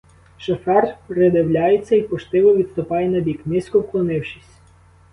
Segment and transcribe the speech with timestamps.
[0.37, 4.57] Шофер придивляється й поштиво відступає набік, низько вклонившись.